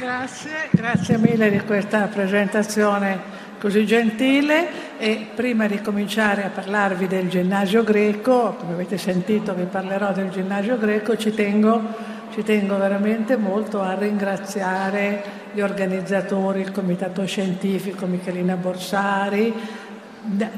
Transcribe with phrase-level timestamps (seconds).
[0.00, 3.20] Grazie, grazie mille di questa presentazione
[3.60, 9.64] così gentile e prima di cominciare a parlarvi del ginnasio greco, come avete sentito vi
[9.64, 11.82] parlerò del ginnasio greco, ci tengo,
[12.32, 15.22] ci tengo veramente molto a ringraziare
[15.52, 19.52] gli organizzatori, il comitato scientifico Michelina Borsari,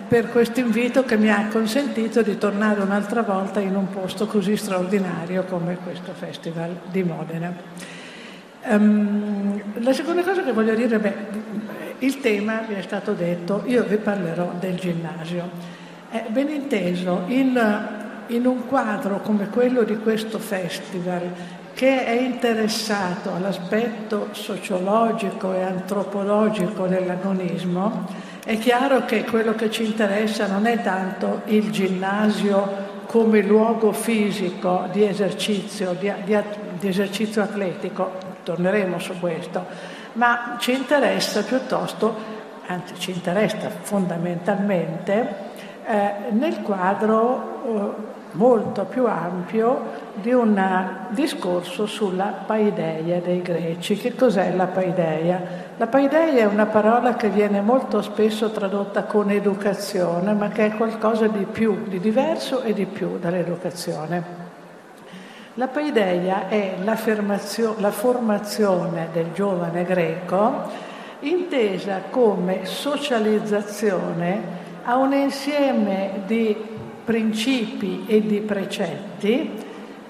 [0.06, 4.56] per questo invito che mi ha consentito di tornare un'altra volta in un posto così
[4.56, 7.92] straordinario come questo Festival di Modena.
[8.64, 11.14] Um, la seconda cosa che voglio dire, beh,
[11.98, 15.50] il tema vi è stato detto, io vi parlerò del ginnasio.
[16.11, 17.61] Eh, ben inteso, in,
[18.29, 21.22] in un quadro come quello di questo festival,
[21.75, 28.06] che è interessato all'aspetto sociologico e antropologico dell'agonismo,
[28.44, 34.89] è chiaro che quello che ci interessa non è tanto il ginnasio come luogo fisico
[34.92, 36.36] di esercizio, di, di,
[36.78, 39.65] di esercizio atletico, torneremo su questo,
[40.15, 42.15] ma ci interessa piuttosto,
[42.67, 45.51] anzi ci interessa fondamentalmente,
[45.84, 50.61] eh, nel quadro eh, molto più ampio di un
[51.11, 53.97] discorso sulla paideia dei greci.
[53.97, 55.43] Che cos'è la paideia?
[55.77, 60.77] La paideia è una parola che viene molto spesso tradotta con educazione, ma che è
[60.77, 64.42] qualcosa di più, di diverso e di più dall'educazione.
[65.56, 66.97] La paideia è la
[67.91, 70.62] formazione del giovane greco
[71.20, 74.41] intesa come socializzazione
[74.84, 76.56] a un insieme di
[77.05, 79.62] principi e di precetti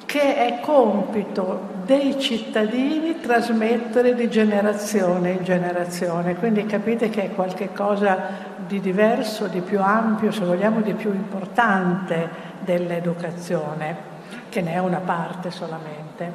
[0.06, 6.36] che è compito dei cittadini trasmettere di generazione in generazione.
[6.36, 8.16] Quindi capite che è qualcosa
[8.64, 12.28] di diverso, di più ampio, se vogliamo di più importante
[12.60, 14.11] dell'educazione,
[14.52, 16.32] che ne è una parte solamente.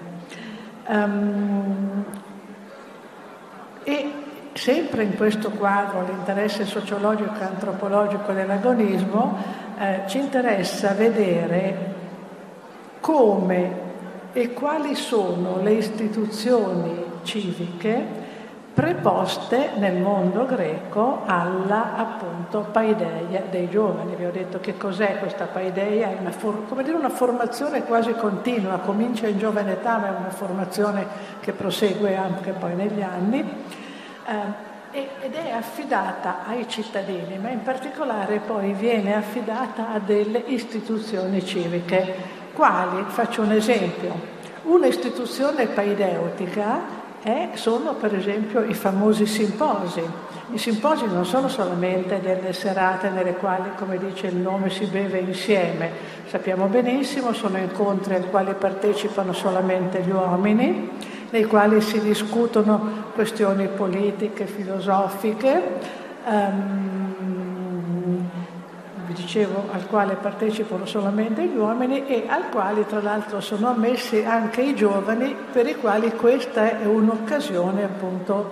[0.87, 2.03] Um,
[3.83, 4.11] e
[4.53, 9.37] sempre in questo quadro l'interesse sociologico e antropologico dell'agonismo,
[9.77, 11.93] eh, ci interessa vedere
[13.01, 13.85] come
[14.33, 18.25] e quali sono le istituzioni civiche
[18.77, 24.13] preposte nel mondo greco alla appunto paideia dei giovani.
[24.13, 28.77] Vi ho detto che cos'è questa paideia, è una, for- dire, una formazione quasi continua,
[28.77, 31.07] comincia in giovane età ma è una formazione
[31.39, 33.39] che prosegue anche poi negli anni
[34.27, 41.43] eh, ed è affidata ai cittadini, ma in particolare poi viene affidata a delle istituzioni
[41.43, 42.13] civiche.
[42.53, 43.05] Quali?
[43.07, 44.35] Faccio un esempio.
[44.65, 50.01] Un'istituzione paideutica è, sono per esempio i famosi simposi.
[50.53, 55.19] I simposi non sono solamente delle serate nelle quali, come dice il nome, si beve
[55.19, 55.91] insieme.
[56.27, 60.89] Sappiamo benissimo, sono incontri ai quali partecipano solamente gli uomini
[61.29, 65.61] nei quali si discutono questioni politiche, filosofiche,
[66.25, 67.06] um,
[69.17, 74.61] dicevo al quale partecipano solamente gli uomini e al quale tra l'altro sono ammessi anche
[74.61, 78.49] i giovani per i quali questa è un'occasione appunto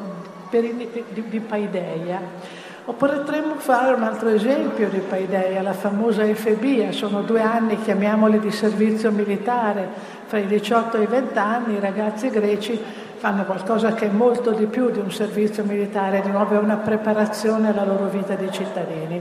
[0.50, 2.64] per, di, di paideia.
[2.88, 8.40] O potremmo fare un altro esempio di paideia, la famosa efebia, sono due anni, chiamiamoli
[8.40, 9.88] di servizio militare,
[10.25, 12.80] fra i 18 e i 20 anni i ragazzi greci
[13.18, 16.78] fanno qualcosa che è molto di più di un servizio militare, di nuovo è una
[16.78, 19.20] preparazione alla loro vita di cittadini.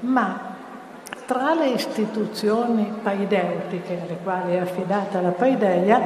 [0.00, 0.56] Ma
[1.28, 6.00] tra le istituzioni paideutiche alle quali è affidata la paideia,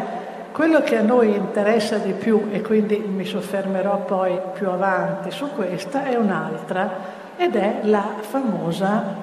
[0.50, 5.48] quello che a noi interessa di più, e quindi mi soffermerò poi più avanti su
[5.54, 6.90] questa, è un'altra,
[7.36, 9.14] ed è la famosa,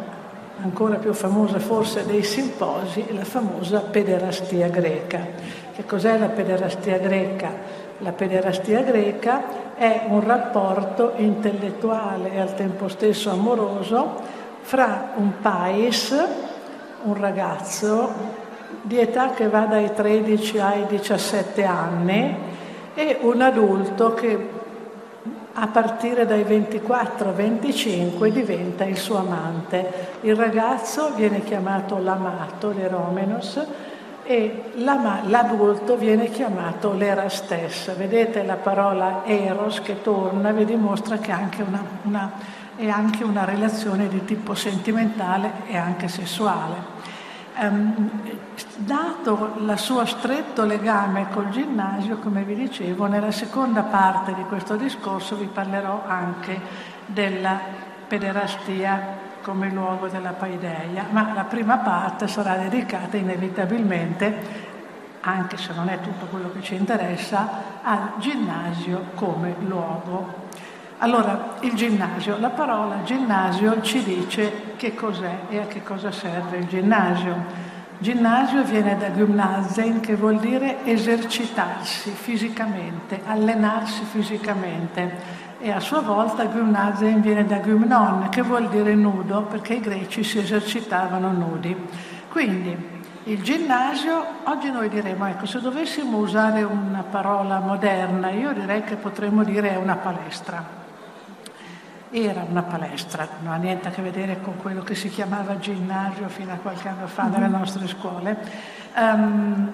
[0.61, 5.19] ancora più famosa forse dei simposi, la famosa pederastia greca.
[5.75, 7.51] Che cos'è la pederastia greca?
[7.97, 14.38] La pederastia greca è un rapporto intellettuale e al tempo stesso amoroso
[14.69, 16.13] fra un pais,
[17.01, 18.11] un ragazzo
[18.83, 22.35] di età che va dai 13 ai 17 anni
[22.93, 24.49] e un adulto che
[25.53, 30.17] a partire dai 24-25 diventa il suo amante.
[30.21, 33.59] Il ragazzo viene chiamato l'amato, l'eromenos,
[34.23, 37.93] e l'adulto viene chiamato l'era stessa.
[37.93, 42.31] Vedete la parola eros che torna, vi dimostra che anche una, una,
[42.79, 46.97] è anche una relazione di tipo sentimentale e anche sessuale.
[47.57, 48.09] Um,
[48.77, 54.77] dato il suo stretto legame col ginnasio, come vi dicevo, nella seconda parte di questo
[54.77, 56.57] discorso vi parlerò anche
[57.05, 57.59] della
[58.07, 64.67] pederastia come luogo della paideia, ma la prima parte sarà dedicata inevitabilmente
[65.21, 70.47] anche se non è tutto quello che ci interessa, al ginnasio come luogo.
[71.01, 76.57] Allora, il ginnasio, la parola ginnasio ci dice che cos'è e a che cosa serve
[76.57, 77.67] il ginnasio.
[77.99, 86.49] Ginnasio viene da Gymnasien che vuol dire esercitarsi fisicamente, allenarsi fisicamente e a sua volta
[86.49, 91.73] Gymnasien viene da Gymnon che vuol dire nudo perché i greci si esercitavano nudi.
[92.27, 92.75] Quindi
[93.23, 98.95] il ginnasio, oggi noi diremo, ecco, se dovessimo usare una parola moderna, io direi che
[98.95, 100.78] potremmo dire è una palestra
[102.11, 106.27] era una palestra, non ha niente a che vedere con quello che si chiamava ginnasio
[106.27, 107.57] fino a qualche anno fa nelle mhm.
[107.57, 108.37] nostre scuole,
[108.95, 109.71] um,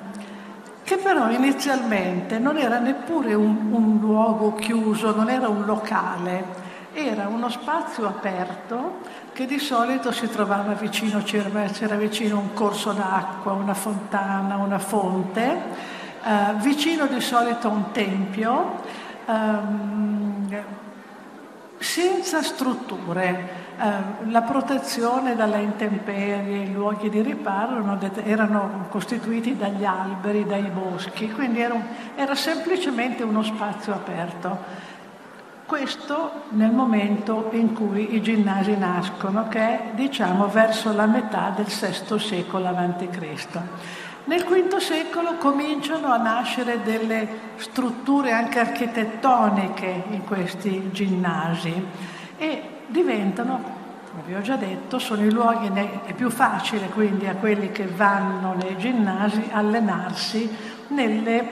[0.84, 7.28] che però inizialmente non era neppure un, un luogo chiuso, non era un locale, era
[7.28, 9.00] uno spazio aperto
[9.34, 14.80] che di solito si trovava vicino, c'era, c'era vicino un corso d'acqua, una fontana, una
[14.80, 15.62] fonte,
[16.24, 18.82] eh, vicino di solito a un tempio.
[19.26, 20.48] Um,
[21.78, 23.64] senza strutture.
[23.78, 31.30] Eh, la protezione dalle intemperie, i luoghi di riparo erano, costituiti dagli alberi, dai boschi,
[31.32, 31.76] quindi era,
[32.16, 34.94] era semplicemente uno spazio aperto.
[35.66, 41.66] Questo nel momento in cui i ginnasi nascono, che è diciamo verso la metà del
[41.66, 43.60] VI secolo a.C.
[44.28, 47.28] Nel V secolo cominciano a nascere delle
[47.58, 51.86] strutture anche architettoniche in questi ginnasi
[52.36, 53.62] e diventano,
[54.10, 55.70] come vi ho già detto, sono i luoghi,
[56.06, 60.50] è più facile quindi a quelli che vanno nei ginnasi allenarsi
[60.88, 61.50] nelle,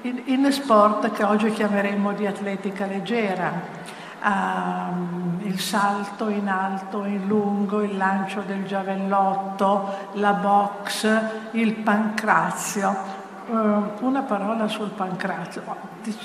[0.00, 7.26] in, in sport che oggi chiameremmo di atletica leggera um, il salto in alto, in
[7.26, 11.08] lungo, il lancio del giavellotto, la box,
[11.52, 13.20] il pancrazio.
[13.46, 15.62] Uh, una parola sul pancrazio.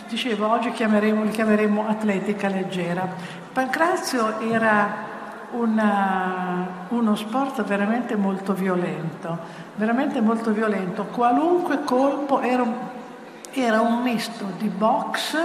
[0.08, 3.04] Dicevo, oggi chiameremo, li chiameremo atletica leggera.
[3.04, 5.06] Il pancrazio era
[5.52, 9.38] una, uno sport veramente molto violento,
[9.76, 11.06] veramente molto violento.
[11.06, 12.96] Qualunque colpo era
[13.54, 15.36] era un misto di box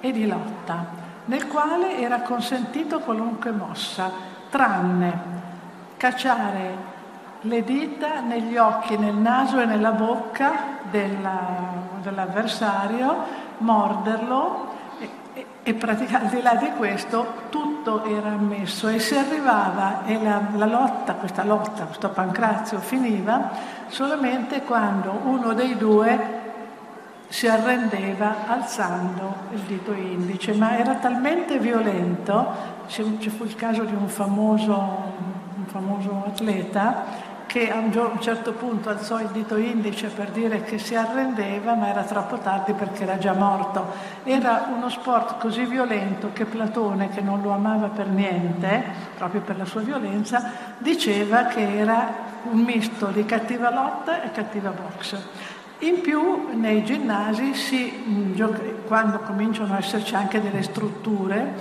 [0.00, 4.10] e di lotta nel quale era consentito qualunque mossa,
[4.50, 5.40] tranne
[5.96, 6.90] cacciare
[7.42, 10.52] le dita negli occhi, nel naso e nella bocca
[10.90, 11.38] della,
[12.02, 13.16] dell'avversario,
[13.58, 18.88] morderlo e, e, e praticare al di là di questo tutto era ammesso.
[18.88, 23.50] E si arrivava e la, la lotta, questa lotta, questo pancrazio finiva
[23.88, 26.41] solamente quando uno dei due
[27.32, 32.46] si arrendeva alzando il dito indice, ma era talmente violento,
[32.88, 34.74] ci fu il caso di un famoso,
[35.56, 40.76] un famoso atleta che a un certo punto alzò il dito indice per dire che
[40.76, 43.92] si arrendeva, ma era troppo tardi perché era già morto.
[44.24, 48.84] Era uno sport così violento che Platone, che non lo amava per niente,
[49.16, 54.70] proprio per la sua violenza, diceva che era un misto di cattiva lotta e cattiva
[54.70, 55.16] box.
[55.82, 58.40] In più nei ginnasi, si, mm,
[58.86, 61.54] quando cominciano ad esserci anche delle strutture,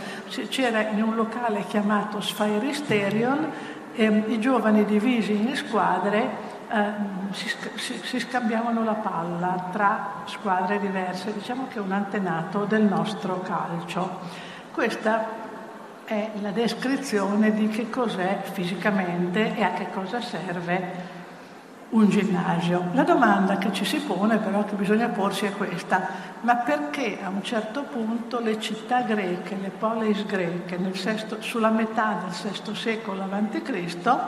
[0.50, 3.52] c'era in un locale chiamato Sphairisterion,
[3.94, 7.50] eh, i giovani divisi in squadre eh, si,
[8.04, 14.20] si, scambiavano la palla tra squadre diverse, diciamo che è un antenato del nostro calcio.
[14.72, 15.28] Questa
[16.06, 21.11] è la descrizione di che cos'è fisicamente e a che cosa serve
[21.92, 22.90] un ginnasio.
[22.94, 26.08] La domanda che ci si pone però che bisogna porsi è questa,
[26.42, 32.22] ma perché a un certo punto le città greche, le polis greche, sesto, sulla metà
[32.24, 34.20] del VI secolo a.C.,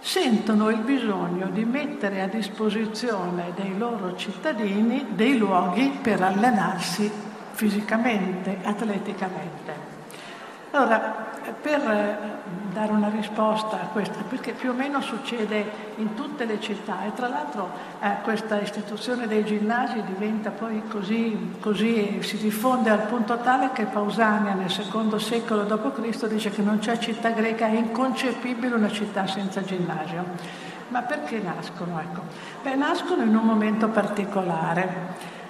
[0.00, 7.10] sentono il bisogno di mettere a disposizione dei loro cittadini dei luoghi per allenarsi
[7.52, 9.91] fisicamente, atleticamente.
[10.74, 12.16] Allora, per eh,
[12.72, 17.12] dare una risposta a questa, perché più o meno succede in tutte le città e
[17.12, 23.36] tra l'altro eh, questa istituzione dei ginnasi diventa poi così, così, si diffonde al punto
[23.40, 26.26] tale che Pausania nel secondo secolo d.C.
[26.26, 30.24] dice che non c'è città greca, è inconcepibile una città senza ginnasio.
[30.88, 32.00] Ma perché nascono?
[32.00, 32.22] Ecco.
[32.62, 35.40] Beh, nascono in un momento particolare.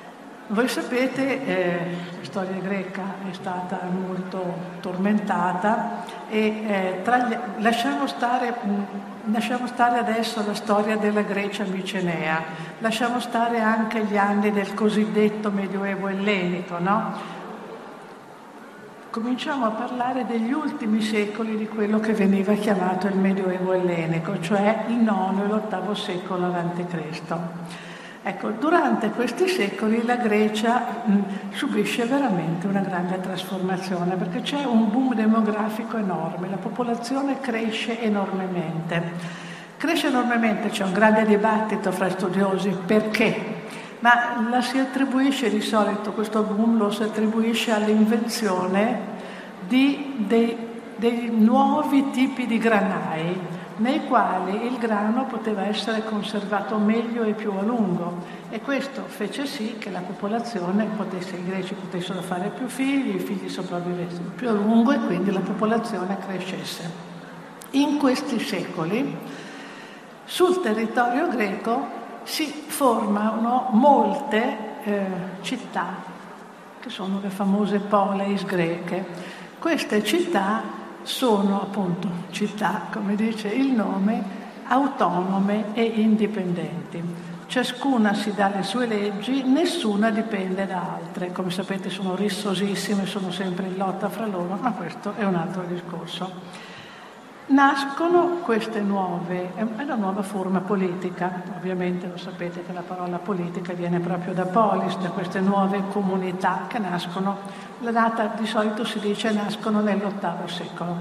[0.48, 8.52] Voi sapete, eh, la storia greca è stata molto tormentata e eh, gli, lasciamo, stare,
[9.26, 12.42] lasciamo, stare, adesso la storia della Grecia micenea,
[12.80, 17.40] lasciamo stare anche gli anni del cosiddetto Medioevo ellenico, no?
[19.10, 24.86] Cominciamo a parlare degli ultimi secoli di quello che veniva chiamato il Medioevo ellenico, cioè
[24.88, 27.91] il IX e l'VIII secolo a.C.
[28.24, 34.88] Ecco, durante questi secoli la Grecia mh, subisce veramente una grande trasformazione perché c'è un
[34.92, 39.02] boom demografico enorme, la popolazione cresce enormemente.
[39.76, 43.64] Cresce enormemente, c'è un grande dibattito fra studiosi perché,
[43.98, 49.00] ma la si attribuisce di solito, questo boom lo si attribuisce all'invenzione
[49.66, 50.56] di, dei,
[50.94, 53.36] dei nuovi tipi di granai
[53.82, 59.44] nei quali il grano poteva essere conservato meglio e più a lungo e questo fece
[59.44, 64.48] sì che la popolazione potesse, i greci potessero fare più figli, i figli sopravvivessero più
[64.48, 67.10] a lungo e quindi la popolazione crescesse.
[67.72, 69.16] In questi secoli
[70.24, 75.04] sul territorio greco si formano molte eh,
[75.40, 75.86] città,
[76.78, 79.04] che sono le famose poleis greche.
[79.58, 84.22] Queste città sono appunto città, come dice il nome,
[84.66, 87.02] autonome e indipendenti.
[87.46, 91.32] Ciascuna si dà le sue leggi, nessuna dipende da altre.
[91.32, 95.62] Come sapete sono rissosissime, sono sempre in lotta fra loro, ma questo è un altro
[95.64, 96.30] discorso.
[97.44, 103.72] Nascono queste nuove, è una nuova forma politica, ovviamente lo sapete che la parola politica
[103.72, 107.38] viene proprio da polis, da queste nuove comunità che nascono,
[107.80, 110.96] la data di solito si dice nascono nell'ottavo secolo.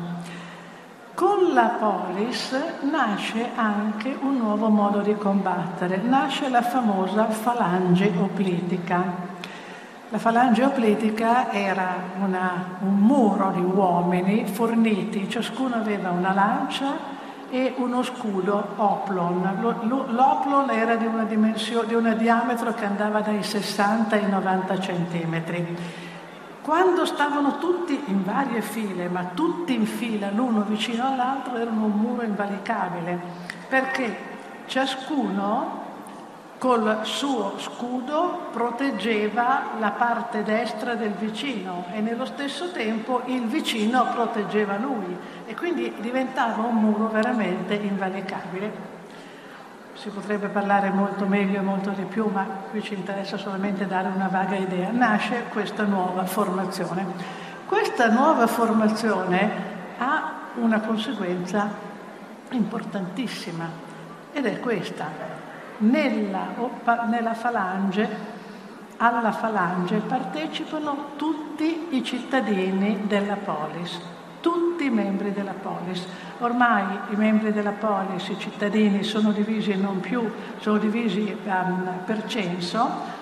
[1.14, 9.31] Con la polis nasce anche un nuovo modo di combattere, nasce la famosa falange oplitica.
[10.12, 16.98] La falange opletica era una, un muro di uomini forniti, ciascuno aveva una lancia
[17.50, 19.78] e uno scudo oplon.
[20.10, 25.78] L'oplon era di una, di una diametro che andava dai 60 ai 90 centimetri.
[26.62, 31.92] Quando stavano tutti in varie file, ma tutti in fila l'uno vicino all'altro, erano un
[31.92, 33.18] muro invalicabile,
[33.70, 34.18] perché
[34.66, 35.91] ciascuno
[36.62, 44.06] col suo scudo proteggeva la parte destra del vicino e nello stesso tempo il vicino
[44.14, 48.72] proteggeva lui e quindi diventava un muro veramente invalicabile.
[49.94, 54.10] Si potrebbe parlare molto meglio e molto di più, ma qui ci interessa solamente dare
[54.10, 54.92] una vaga idea.
[54.92, 57.08] Nasce questa nuova formazione.
[57.66, 59.50] Questa nuova formazione
[59.98, 61.68] ha una conseguenza
[62.52, 63.68] importantissima
[64.32, 65.41] ed è questa
[65.82, 66.48] nella,
[67.10, 68.40] nella falange,
[68.98, 74.00] alla falange partecipano tutti i cittadini della polis,
[74.42, 76.06] tutti i membri della polis.
[76.40, 82.26] Ormai i membri della polis, i cittadini, sono divisi non più, sono divisi um, per
[82.26, 83.20] censo,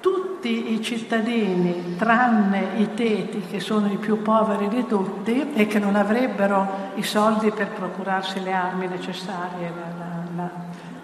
[0.00, 5.78] tutti i cittadini, tranne i teti che sono i più poveri di tutti e che
[5.78, 10.50] non avrebbero i soldi per procurarsi le armi necessarie, la, la, la,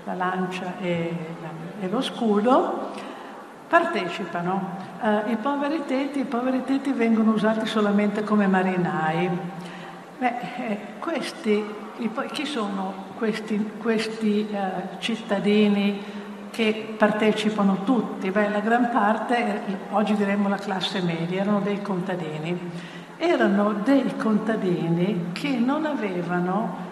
[0.05, 1.15] la lancia e,
[1.81, 2.91] e lo scudo,
[3.69, 4.89] partecipano.
[5.01, 9.31] Uh, I poveri teti, I poveri teti vengono usati solamente come marinai.
[10.19, 11.65] Beh, eh, questi,
[12.33, 16.03] chi sono questi, questi uh, cittadini
[16.51, 18.31] che partecipano tutti?
[18.31, 22.99] Beh, la gran parte, oggi diremmo la classe media, erano dei contadini.
[23.17, 26.89] Erano dei contadini che non avevano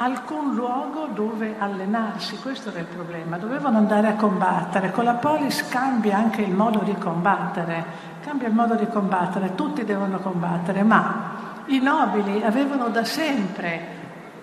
[0.00, 5.68] alcun luogo dove allenarsi, questo era il problema, dovevano andare a combattere, con la polis
[5.68, 7.84] cambia anche il modo di combattere,
[8.22, 13.96] cambia il modo di combattere, tutti devono combattere, ma i nobili avevano da sempre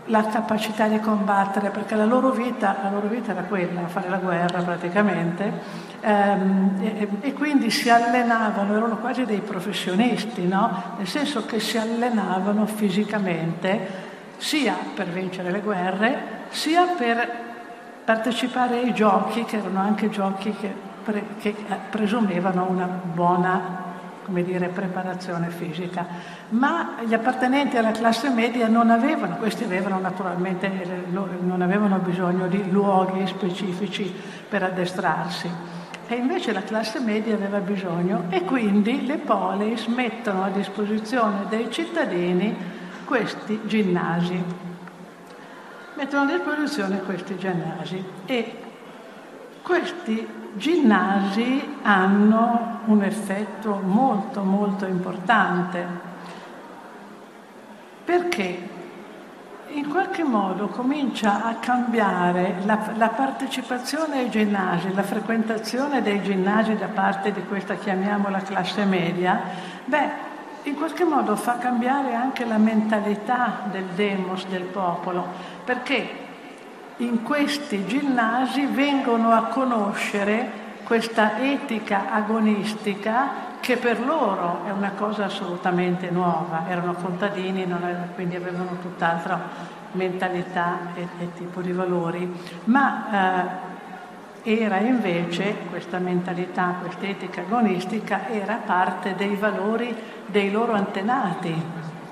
[0.08, 4.18] la capacità di combattere perché la loro vita, la loro vita era quella, fare la
[4.18, 5.52] guerra praticamente,
[6.02, 10.96] ehm, e, e, quindi si allenavano, erano quasi dei professionisti, no?
[10.98, 14.05] nel senso che si allenavano fisicamente
[14.38, 17.44] sia per vincere le guerre, sia per
[18.04, 20.74] partecipare ai giochi, che erano anche giochi che,
[21.04, 23.84] pre, che eh, presumevano una buona
[24.28, 26.06] dire, preparazione fisica.
[26.50, 30.70] Ma gli appartenenti alla classe media non avevano, questi avevano naturalmente,
[31.10, 34.14] non avevano bisogno di luoghi specifici
[34.48, 35.50] per addestrarsi.
[36.08, 41.72] E invece la classe media aveva bisogno e quindi le polis mettono a disposizione dei
[41.72, 42.56] cittadini
[43.06, 44.44] questi ginnasi.
[45.96, 48.60] Mettono a disposizione questi ginnasi e
[49.62, 56.14] questi ginnasi hanno un effetto molto molto importante.
[58.04, 58.74] Perché?
[59.70, 66.76] In qualche modo comincia a cambiare la, la, partecipazione ai ginnasi, la frequentazione dei ginnasi
[66.76, 69.42] da parte di questa, chiamiamola classe media,
[69.84, 70.34] beh,
[70.66, 75.26] in qualche modo fa cambiare anche la mentalità del demos, del popolo,
[75.64, 76.24] perché
[76.98, 85.26] in questi ginnasi vengono a conoscere questa etica agonistica che per loro è una cosa
[85.26, 92.32] assolutamente nuova, erano contadini, erano, quindi avevano tutt'altra mentalità e, e, tipo di valori,
[92.66, 93.65] ma eh,
[94.46, 99.96] era invece questa mentalità, questa etica agonistica, era parte dei valori
[100.28, 101.54] dei loro antenati.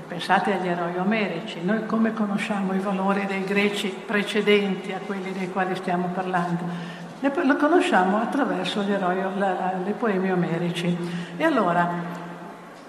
[0.08, 5.50] Pensate agli eroi omerici, noi come conosciamo i valori dei greci precedenti a quelli dei
[5.52, 7.02] quali stiamo parlando?
[7.44, 10.98] lo conosciamo attraverso eroi, i poemi omerici.
[11.38, 12.23] E allora,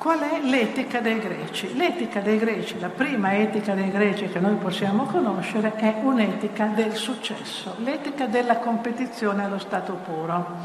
[0.05, 1.75] qual è l'etica dei greci?
[1.75, 6.93] L'etica dei greci, la prima etica dei greci che noi possiamo conoscere è un'etica del
[6.93, 10.57] successo, l'etica della competizione allo stato puro.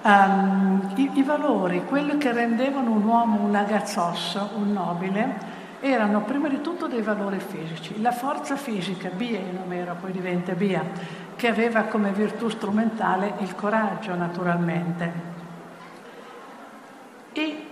[0.00, 5.36] Um, i, i, valori, quelli che rendevano un uomo un agazzos, un nobile,
[5.80, 8.00] erano prima di tutto dei valori fisici.
[8.00, 10.82] La forza fisica, Bia in Omero, poi diventa Bia,
[11.36, 15.12] che aveva come virtù strumentale il coraggio naturalmente.
[17.32, 17.69] E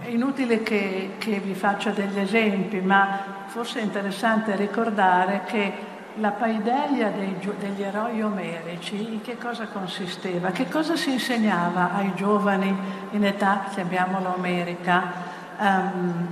[0.00, 5.72] è inutile che, che vi faccia degli esempi, ma forse è interessante ricordare che
[6.16, 10.50] la paideia dei, degli eroi omerici in che cosa consisteva?
[10.50, 12.76] Che cosa si insegnava ai giovani
[13.12, 15.12] in età, chiamiamola omerica,
[15.58, 16.26] um,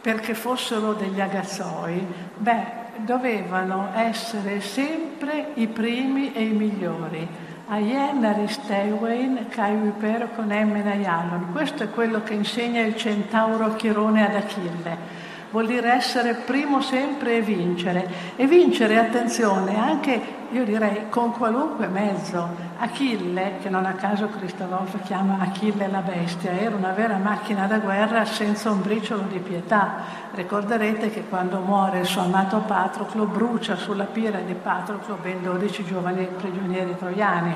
[0.00, 2.06] perché fossero degli agazzoi?
[2.38, 7.28] Beh, dovevano essere sempre i primi e i migliori.
[7.72, 11.52] Aien Aristewein Caiupero con Emmenaialon.
[11.52, 17.36] Questo è quello che insegna il centauro Chirone ad Achille vuol dire essere primo sempre
[17.36, 18.10] e vincere.
[18.36, 22.70] E vincere, attenzione, anche io direi con qualunque mezzo.
[22.78, 27.78] Achille, che non a caso Cristolofo chiama Achille la bestia, era una vera macchina da
[27.78, 29.96] guerra senza un briciolo di pietà.
[30.32, 35.84] Ricorderete che quando muore il suo amato Patroclo brucia sulla pira di Patroclo ben 12
[35.84, 37.54] giovani prigionieri troiani.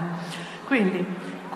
[0.67, 1.07] Quindi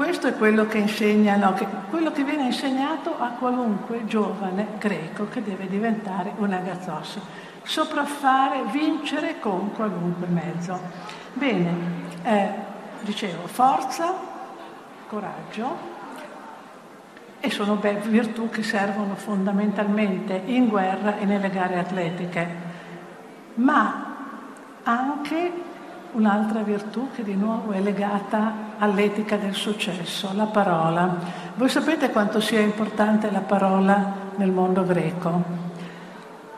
[0.00, 1.54] questo è quello che insegnano,
[1.90, 7.18] quello che viene insegnato a qualunque giovane greco che deve diventare un agazzos.
[7.64, 10.80] Sopraffare, vincere con qualunque mezzo.
[11.34, 11.74] Bene,
[12.22, 12.48] eh,
[13.02, 14.14] dicevo, forza,
[15.06, 15.76] coraggio,
[17.38, 22.48] e sono virtù che servono fondamentalmente in guerra e nelle gare atletiche,
[23.56, 24.16] ma
[24.82, 25.52] anche
[26.12, 31.16] un'altra virtù che di nuovo è legata all'etica del successo, la parola.
[31.54, 35.42] Voi sapete quanto sia importante la parola nel mondo greco?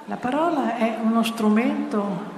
[0.06, 2.30] La parola è uno strumento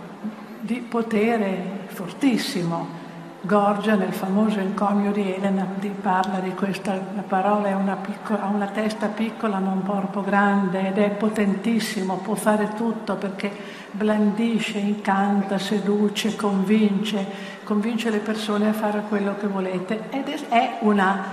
[0.60, 3.02] di potere fortissimo.
[3.46, 5.66] Gorgia nel famoso encomio di Elena
[6.00, 10.88] parla di questa, la parola una piccola, ha una testa piccola ma un corpo grande
[10.88, 13.54] ed è potentissimo, può fare tutto perché
[13.90, 17.26] blandisce, incanta, seduce, convince,
[17.64, 21.24] convince le persone a fare quello che volete ed è, una,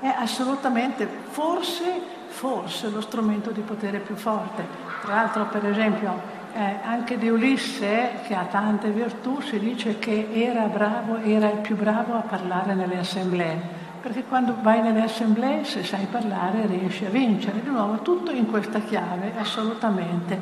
[0.00, 1.84] è assolutamente, forse,
[2.28, 4.64] forse lo strumento di potere più forte.
[5.02, 10.28] Tra l'altro, per esempio, eh, anche di Ulisse, che ha tante virtù, si dice che
[10.32, 13.60] era bravo, era il più bravo a parlare nelle assemblee,
[14.00, 17.62] perché quando vai nelle assemblee, se sai parlare, riesci a vincere.
[17.62, 20.38] Di nuovo, tutto in questa chiave assolutamente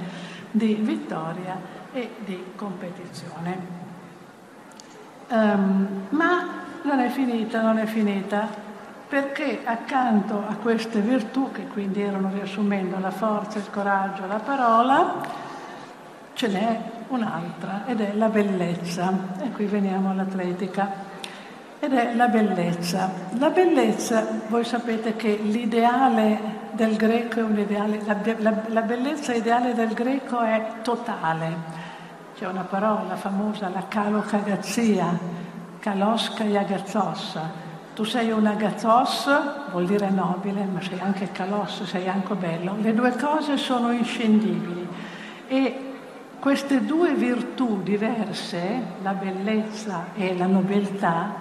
[0.50, 1.60] di vittoria
[1.92, 3.76] e di competizione.
[5.28, 6.46] Um, ma
[6.82, 8.48] non è finita, non è finita,
[9.08, 15.46] perché accanto a queste virtù, che quindi erano riassumendo la forza, il coraggio, la parola,
[16.38, 19.12] ce n'è un'altra ed è la bellezza.
[19.42, 20.88] E qui veniamo all'atletica.
[21.80, 23.10] Ed è la bellezza.
[23.38, 26.38] La bellezza, voi sapete che l'ideale
[26.72, 31.56] del greco è un ideale, la, la, la bellezza ideale del greco è totale.
[32.36, 35.18] C'è una parola famosa, la calocagazzia,
[35.80, 37.66] calosca e agazzossa.
[37.94, 39.28] Tu sei un agazzos,
[39.72, 42.76] vuol dire nobile, ma sei anche calos, sei anche bello.
[42.80, 44.86] Le due cose sono inscendibili.
[45.48, 45.87] E
[46.40, 51.34] queste due virtù diverse, la bellezza e la nobiltà,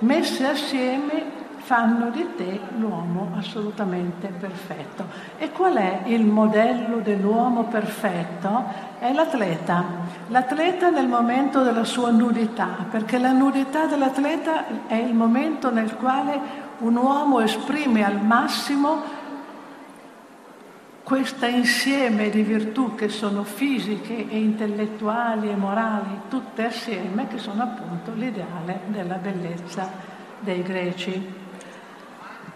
[0.00, 1.38] messe assieme
[1.70, 5.04] fanno di te l'uomo assolutamente perfetto.
[5.38, 8.64] E qual è il modello dell'uomo perfetto?
[8.98, 9.84] È l'atleta.
[10.28, 16.40] L'atleta nel momento della sua nudità, perché la nudità dell'atleta è il momento nel quale
[16.78, 19.19] un uomo esprime al massimo
[21.10, 27.64] questo insieme di virtù che sono fisiche e intellettuali e morali, tutte assieme, che sono
[27.64, 29.90] appunto l'ideale della bellezza
[30.38, 31.34] dei greci.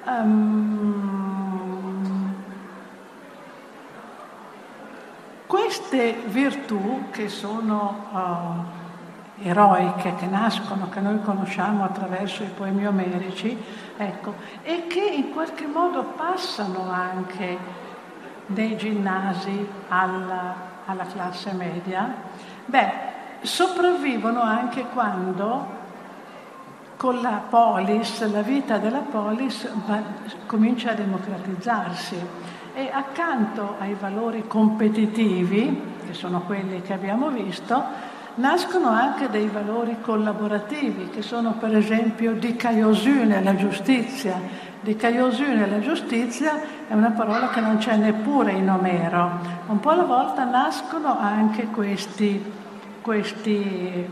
[0.06, 1.32] Um,
[5.48, 13.60] queste virtù che sono uh, eroiche, che nascono, che noi conosciamo attraverso i poemi omerici,
[13.96, 17.82] ecco, e che in qualche modo passano anche
[18.46, 20.54] nei ginnasi alla,
[20.84, 22.14] alla classe media,
[22.66, 22.92] beh,
[23.42, 25.82] sopravvivono anche quando
[26.96, 30.00] con la polis, la vita della polis va,
[30.46, 32.16] comincia a democratizzarsi
[32.74, 39.98] e accanto ai valori competitivi, che sono quelli che abbiamo visto, nascono anche dei valori
[40.00, 44.40] collaborativi, che sono per esempio di caiosune, la giustizia.
[44.84, 49.40] Di caiosune, la giustizia è una parola che non c'è neppure in Omero.
[49.68, 52.62] Un po' alla volta nascono anche questi
[53.00, 54.06] questi,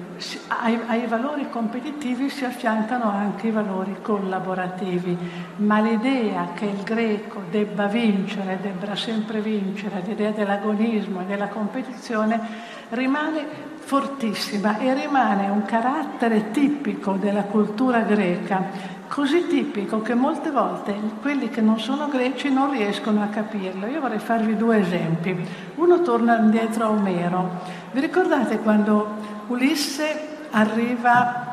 [0.49, 5.17] ai, ai, valori competitivi si affiancano anche i valori collaborativi,
[5.57, 12.39] ma l'idea che il greco debba vincere, debba sempre vincere, l'idea dell'agonismo e della competizione
[12.91, 20.95] rimane fortissima e rimane un carattere tipico della cultura greca così tipico che molte volte
[21.21, 23.87] quelli che non sono greci non riescono a capirlo.
[23.87, 25.37] Io vorrei farvi due esempi.
[25.75, 27.61] Uno torna indietro a Omero.
[27.91, 29.07] Vi ricordate quando
[29.49, 31.51] Ulisse arriva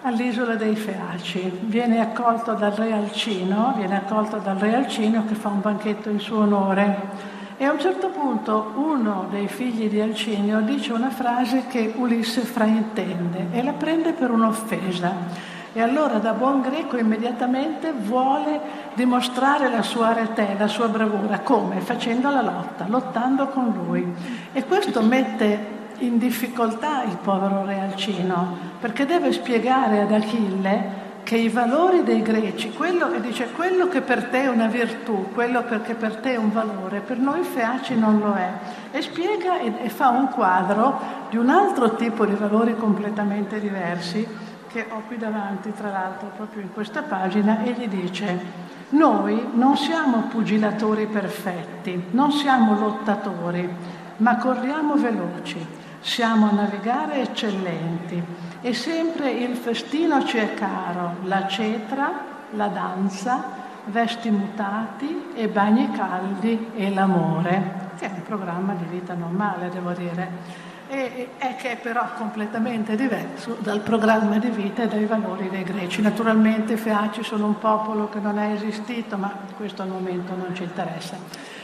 [0.00, 5.48] all'isola dei Feaci, viene accolto dal re Alcino, viene accolto dal re Alcino che fa
[5.48, 7.42] un banchetto in suo onore.
[7.58, 12.40] E a un certo punto uno dei figli di Alcinio dice una frase che Ulisse
[12.40, 15.52] fraintende e la prende per un'offesa.
[15.76, 18.60] E allora da buon greco immediatamente vuole
[18.94, 21.40] dimostrare la sua arete, la sua bravura.
[21.40, 21.80] Come?
[21.80, 24.06] Facendo la lotta, lottando con lui.
[24.52, 31.38] E questo mette in difficoltà il povero re Alcino, perché deve spiegare ad Achille che
[31.38, 35.64] i valori dei greci, quello, e dice quello che per te è una virtù, quello
[35.64, 38.48] che per te è un valore, per noi feaci non lo è.
[38.92, 44.86] E spiega e fa un quadro di un altro tipo di valori completamente diversi che
[44.90, 48.40] ho qui davanti, tra l'altro, proprio in questa pagina, e gli dice,
[48.88, 53.72] noi non siamo pugilatori perfetti, non siamo lottatori,
[54.16, 55.64] ma corriamo veloci,
[56.00, 58.20] siamo a navigare eccellenti
[58.62, 62.10] e sempre il festino ci è caro, la cetra,
[62.50, 63.44] la danza,
[63.84, 69.92] vesti mutati e bagni caldi e l'amore, che è un programma di vita normale, devo
[69.92, 75.48] dire e, e che è però completamente diverso dal programma di vita e dai valori
[75.48, 76.02] dei greci.
[76.02, 80.54] Naturalmente i Feaci sono un popolo che non è esistito, ma questo al momento non
[80.54, 81.16] ci interessa.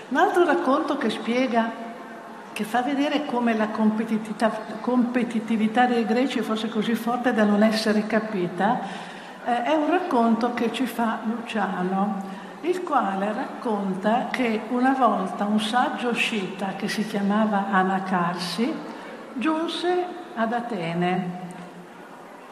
[0.08, 1.88] Un altro racconto che spiega
[2.52, 8.06] che fa vedere come la competitività, competitività, dei greci fosse così forte da non essere
[8.06, 8.80] capita,
[9.44, 15.60] eh, è un racconto che ci fa Luciano, il quale racconta che una volta un
[15.60, 18.98] saggio scita che si chiamava Anacarsi
[19.34, 21.38] giunse ad Atene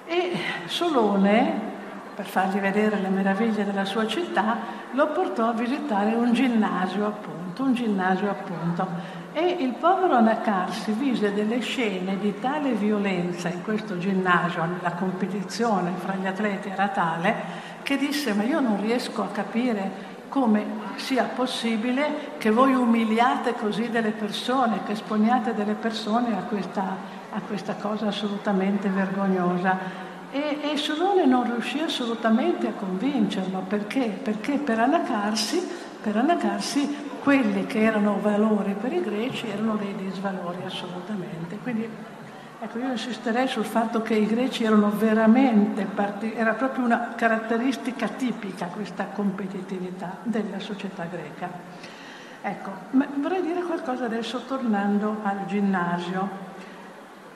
[0.07, 0.33] e
[0.67, 1.67] Solone,
[2.15, 4.57] per fargli vedere le meraviglie della sua città,
[4.93, 8.87] lo portò a visitare un ginnasio appunto, un ginnasio appunto.
[9.33, 15.93] E il povero Anacarsi vise delle scene di tale violenza in questo ginnasio, la competizione
[15.97, 17.35] fra gli atleti era tale,
[17.83, 20.65] che disse ma io non riesco a capire come
[20.97, 26.97] sia possibile che voi umiliate così delle persone, che esponiate delle persone a questa,
[27.31, 30.07] a questa cosa assolutamente vergognosa.
[30.31, 34.19] E, e Solone non riuscì assolutamente a convincerlo, perché?
[34.23, 35.67] Perché per anacarsi,
[36.03, 41.59] per anacarsi quelli che erano valori per i greci erano dei disvalori assolutamente.
[41.63, 41.89] Quindi
[42.61, 48.09] Ecco, io insisterei sul fatto che i greci erano veramente, parti- era proprio una caratteristica
[48.09, 51.49] tipica questa competitività della società greca.
[52.43, 56.29] Ecco, vorrei dire qualcosa adesso tornando al ginnasio.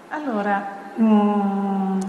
[0.08, 2.00] Allora, mh, mm,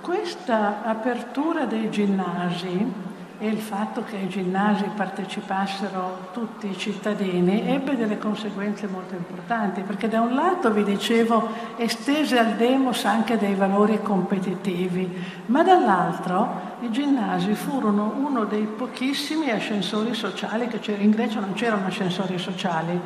[0.00, 2.92] questa apertura dei ginnasi
[3.38, 9.82] e il fatto che ai ginnasi partecipassero tutti i cittadini ebbe delle conseguenze molto importanti,
[9.82, 16.74] perché da un lato, vi dicevo, estese al demos anche dei valori competitivi, ma dall'altro
[16.80, 22.38] i ginnasi furono uno dei pochissimi ascensori sociali che c'era in Grecia, non c'erano ascensori
[22.38, 22.98] sociali.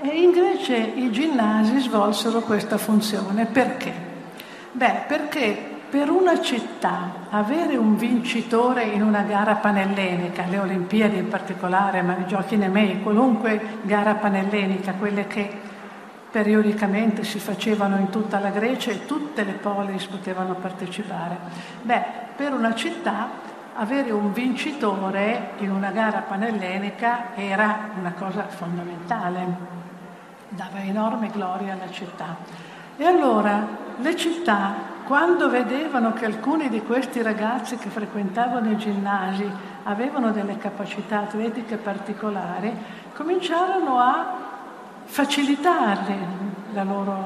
[0.00, 3.46] E in Grecia i ginnasi svolsero questa funzione.
[3.46, 4.10] Perché?
[4.72, 11.28] Beh, perché per una città avere un vincitore in una gara panellenica, le Olimpiadi in
[11.28, 15.50] particolare, ma i giochi nemei, qualunque gara panellenica, quelle che
[16.30, 21.36] periodicamente si facevano in tutta la Grecia e tutte le polis potevano partecipare.
[21.82, 22.02] Beh,
[22.36, 23.28] per una città
[23.74, 29.80] avere un vincitore in una gara panellenica era una cosa fondamentale.
[30.48, 32.70] dava enorme gloria alla città.
[33.02, 33.66] E allora
[33.98, 39.44] le città, quando vedevano che alcuni di questi ragazzi che frequentavano i ginnasi
[39.82, 42.72] avevano delle capacità atletiche particolari,
[43.12, 44.36] cominciarono a
[45.02, 46.14] facilitarli
[46.74, 47.24] la loro,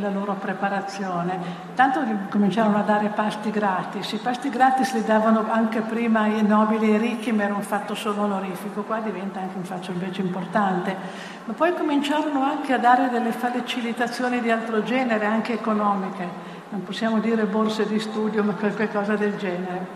[0.00, 1.38] la loro, preparazione.
[1.74, 2.00] Tanto
[2.30, 4.12] cominciarono a dare pasti gratis.
[4.12, 7.94] I pasti gratis li davano anche prima ai nobili e ricchi, ma era un fatto
[7.94, 8.82] solo onorifico.
[8.82, 10.96] Qua diventa anche un fatto invece importante.
[11.44, 16.56] Ma poi cominciarono anche a dare delle facilitazioni di altro genere, anche economiche.
[16.70, 19.86] Non possiamo dire borse di studio, ma qualcosa del genere.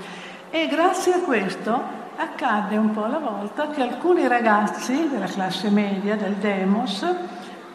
[0.51, 6.15] E grazie a questo accadde un po' alla volta che alcuni ragazzi della classe media,
[6.17, 7.07] del Demos,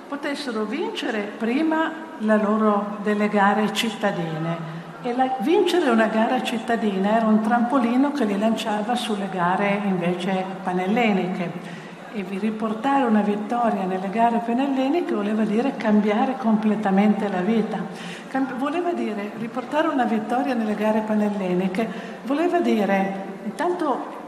[0.08, 7.28] potessero vincere prima la loro delle gare cittadine e la, vincere una gara cittadina era
[7.28, 14.41] un trampolino che li lanciava sulle gare invece panelleniche e riportare una vittoria nelle gare
[14.43, 17.78] panelleniche voleva dire cambiare completamente la vita.
[18.30, 21.88] Cam- voleva dire riportare una vittoria nelle gare panelleniche,
[22.24, 24.26] voleva dire intanto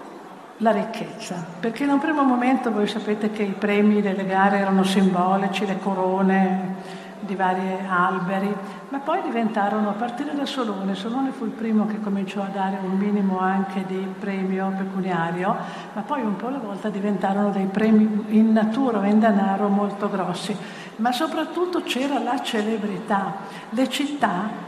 [0.62, 4.84] la ricchezza, perché in un primo momento voi sapete che i premi delle gare erano
[4.84, 6.76] simbolici, le corone
[7.22, 8.54] di vari alberi,
[8.90, 12.78] ma poi diventarono, a partire da Solone, Solone fu il primo che cominciò a dare
[12.82, 15.56] un minimo anche di premio pecuniario,
[15.94, 20.56] ma poi un po' alla volta diventarono dei premi in natura in denaro molto grossi,
[20.98, 23.34] ma soprattutto c'era la celebrità,
[23.70, 24.68] le città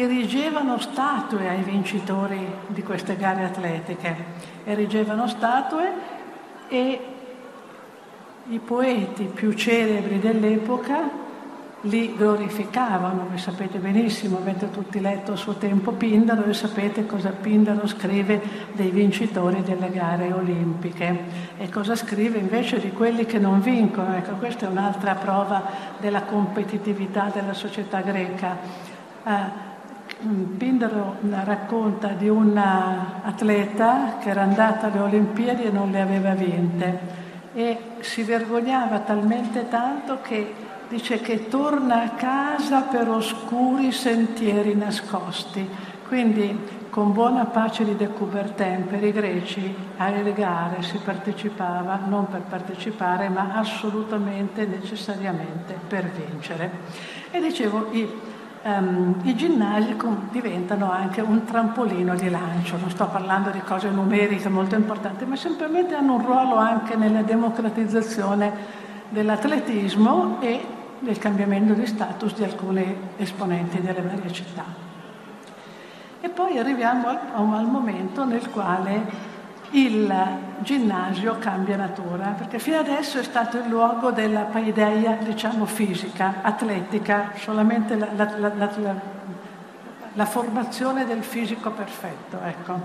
[0.00, 4.14] erigevano statue ai vincitori di queste gare atletiche,
[4.64, 5.92] erigevano statue
[6.68, 7.00] e
[8.48, 11.24] i poeti più celebri dell'epoca
[11.82, 17.30] li glorificavano, voi sapete benissimo, avete tutti letto a suo tempo Pindaro e sapete cosa
[17.30, 18.40] Pindaro scrive
[18.72, 21.18] dei vincitori delle gare olimpiche
[21.56, 24.16] e cosa scrive invece di quelli che non vincono.
[24.16, 25.62] Ecco, questa è un'altra prova
[25.98, 28.56] della competitività della società greca.
[29.24, 29.65] Eh,
[30.18, 37.24] Pindaro racconta di un atleta che era andato alle Olimpiadi e non le aveva vinte
[37.52, 40.54] e si vergognava talmente tanto che
[40.88, 45.68] dice che torna a casa per oscuri sentieri nascosti.
[46.06, 52.26] Quindi con buona pace di De Coubertin per i greci alle gare si partecipava non
[52.28, 56.70] per partecipare ma assolutamente necessariamente per vincere.
[57.30, 58.08] E dicevo, i
[58.66, 59.96] um, i ginnasi
[60.30, 65.36] diventano anche un trampolino di lancio, non sto parlando di cose numeriche molto importanti, ma
[65.36, 70.64] semplicemente hanno un ruolo anche nella democratizzazione dell'atletismo e
[70.98, 74.64] del cambiamento di status di alcuni esponenti delle varie città.
[76.20, 79.34] E poi arriviamo al, al momento nel quale
[79.76, 80.14] il
[80.60, 87.32] ginnasio cambia natura, perché fino adesso è stato il luogo della paideia, diciamo, fisica, atletica,
[87.36, 88.70] solamente la, la, la,
[90.14, 92.80] la formazione del fisico perfetto, ecco.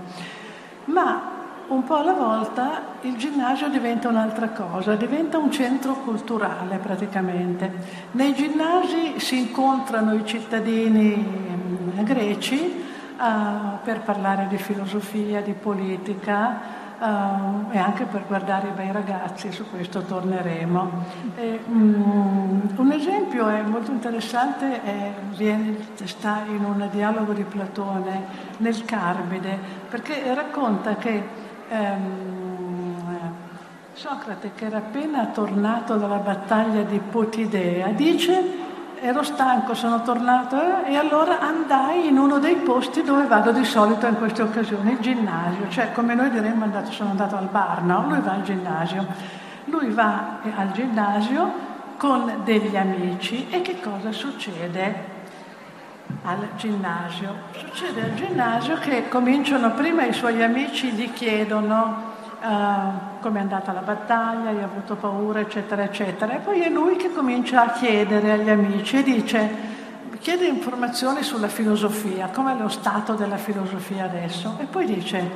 [0.84, 7.72] Ma un po' alla volta il ginnasio diventa un'altra cosa, diventa un centro culturale praticamente.
[8.10, 12.84] Nei ginnasi si incontrano i cittadini mm, greci
[13.16, 19.50] uh, per parlare di filosofia, di politica uh, e anche per guardare i bei ragazzi,
[19.50, 20.90] su questo torneremo.
[21.34, 28.24] E, um, un esempio molto interessante, è, viene, sta in un dialogo di Platone
[28.58, 31.22] nel Carbide, perché racconta che
[31.70, 32.70] um,
[33.94, 38.61] Socrate, che era appena tornato dalla battaglia di Potidea, dice
[39.02, 43.64] ero stanco, sono tornato eh, e allora andai in uno dei posti dove vado di
[43.64, 47.82] solito in queste occasioni, il ginnasio, cioè come noi diremmo andato, sono andato al bar,
[47.82, 48.06] no?
[48.08, 49.06] Lui va al ginnasio.
[49.64, 51.52] Lui va eh, al ginnasio
[51.96, 55.10] con degli amici e che cosa succede
[56.22, 57.34] al ginnasio?
[57.56, 62.11] Succede al ginnasio che cominciano prima i suoi amici gli chiedono
[62.42, 66.34] uh, come è andata la battaglia, hai avuto paura, eccetera, eccetera.
[66.34, 69.50] E poi è lui che comincia a chiedere agli amici e dice,
[70.18, 74.56] chiede informazioni sulla filosofia, com'è lo stato della filosofia adesso.
[74.60, 75.30] E poi dice,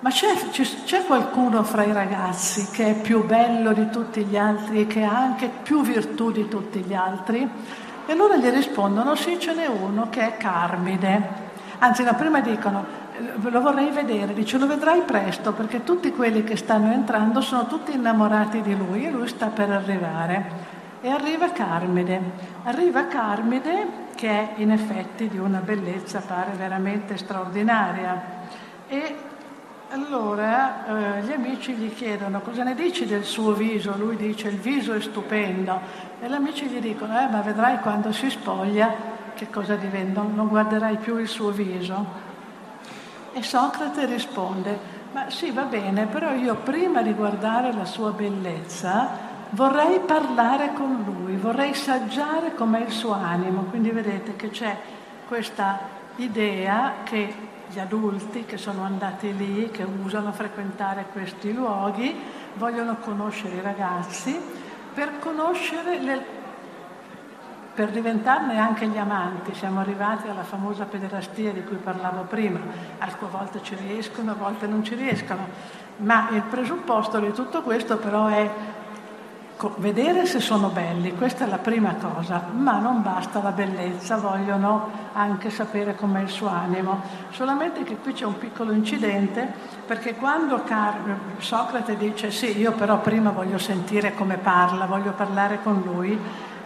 [0.00, 0.34] ma c'è,
[0.84, 5.04] c'è, qualcuno fra i ragazzi che è più bello di tutti gli altri e che
[5.04, 7.48] ha anche più virtù di tutti gli altri?
[8.06, 11.48] E allora gli rispondono, sì, ce n'è uno che è Carmide.
[11.78, 12.84] Anzi, no, prima dicono,
[13.40, 17.92] lo vorrei vedere, dice lo vedrai presto perché tutti quelli che stanno entrando sono tutti
[17.92, 20.78] innamorati di lui e lui sta per arrivare.
[21.02, 22.20] E arriva Carmide,
[22.64, 28.22] arriva Carmide che è in effetti di una bellezza, pare veramente straordinaria.
[28.86, 29.16] E
[29.92, 34.58] allora eh, gli amici gli chiedono cosa ne dici del suo viso, lui dice il
[34.58, 35.80] viso è stupendo
[36.20, 38.94] e gli amici gli dicono eh, ma vedrai quando si spoglia
[39.34, 42.28] che cosa diventa, non guarderai più il suo viso.
[43.32, 44.78] E Socrate risponde,
[45.12, 51.02] ma sì va bene, però io prima di guardare la sua bellezza vorrei parlare con
[51.04, 53.62] lui, vorrei saggiare com'è il suo animo.
[53.64, 54.76] Quindi vedete che c'è
[55.26, 55.78] questa
[56.16, 62.14] idea che gli adulti che sono andati lì, che usano frequentare questi luoghi,
[62.54, 64.38] vogliono conoscere i ragazzi
[64.92, 66.24] per conoscere le,
[67.80, 69.54] per diventarne anche gli amanti.
[69.54, 72.60] Siamo arrivati alla famosa pederastia di cui parlavo prima.
[72.98, 75.46] Alcune volte ci riescono, a volte non ci riescono.
[75.96, 78.50] Ma il presupposto di tutto questo però è
[79.76, 84.90] vedere se sono belli, questa è la prima cosa, ma non basta la bellezza, vogliono
[85.14, 87.00] anche sapere com'è il suo animo.
[87.30, 89.50] Solamente che qui c'è un piccolo incidente,
[89.86, 95.60] perché quando Car- Socrate dice sì, io però prima voglio sentire come parla, voglio parlare
[95.62, 96.18] con lui,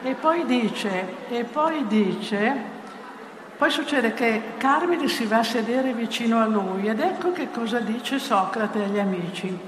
[0.05, 2.55] e poi dice, e poi dice,
[3.57, 7.81] poi succede che Carmide si va a sedere vicino a lui ed ecco che cosa
[7.81, 9.59] dice Socrate agli amici.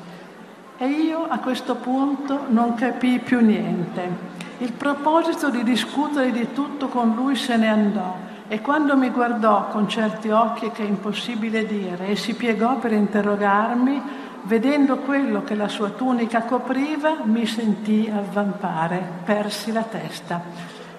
[0.77, 4.35] E io a questo punto non capii più niente.
[4.59, 9.69] Il proposito di discutere di tutto con lui se ne andò e quando mi guardò
[9.69, 14.03] con certi occhi che è impossibile dire e si piegò per interrogarmi,
[14.47, 20.41] vedendo quello che la sua tunica copriva, mi sentii avvampare, persi la testa.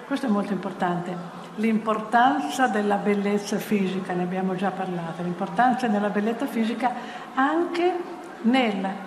[0.06, 1.36] Questo è molto importante.
[1.56, 6.92] L'importanza della bellezza fisica, ne abbiamo già parlato, l'importanza della bellezza fisica
[7.34, 9.06] anche nel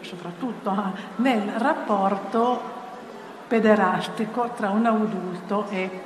[0.00, 2.60] soprattutto nel rapporto
[3.46, 6.02] pederastico tra un adulto e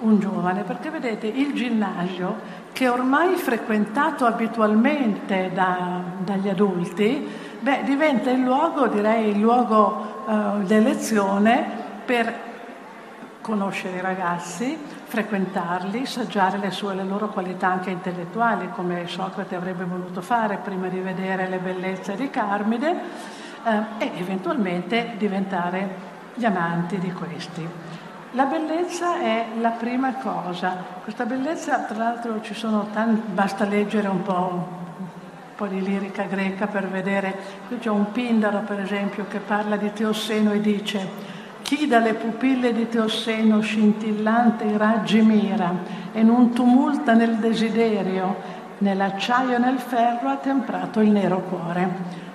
[0.00, 7.24] un giovane, perché vedete il ginnasio che ormai frequentato abitualmente da, dagli adulti,
[7.60, 11.64] beh, diventa il luogo, direi, il luogo uh, d'elezione
[12.04, 12.34] per
[13.40, 19.84] conoscere i ragazzi, frequentarli, saggiare le, sue, le loro qualità anche intellettuali, come Socrate avrebbe
[19.84, 22.90] voluto fare prima di vedere le bellezze di Carmide,
[23.64, 27.68] eh, e eventualmente diventare gli amanti di questi.
[28.34, 30.74] La bellezza è la prima cosa.
[31.04, 34.50] Questa bellezza, tra l'altro, ci sono tanti, basta leggere un po',
[34.98, 37.32] un po' di lirica greca per vedere.
[37.68, 41.08] Qui c'è un Pindaro, per esempio, che parla di Teosseno e dice
[41.62, 45.72] chi dalle pupille di Teosseno scintillante i raggi mira
[46.12, 48.34] e non tumulta nel desiderio,
[48.78, 51.88] nell'acciaio e nel ferro ha temprato il nero cuore.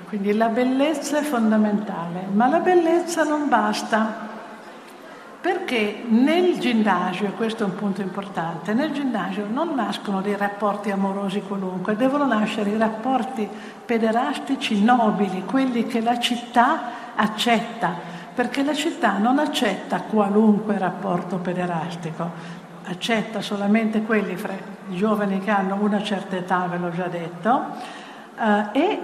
[0.07, 4.28] Quindi la bellezza è fondamentale, ma la bellezza non basta.
[5.41, 10.91] Perché nel ginnasio, e questo è un punto importante, nel ginnasio non nascono dei rapporti
[10.91, 13.47] amorosi qualunque, devono nascere i rapporti
[13.85, 16.81] pederastici nobili, quelli che la città
[17.15, 17.93] accetta,
[18.35, 22.29] perché la città non accetta qualunque rapporto pederastico,
[22.83, 24.51] accetta solamente quelli fra
[24.89, 27.65] i giovani che hanno una certa età, ve l'ho già detto,
[28.37, 28.99] eh, e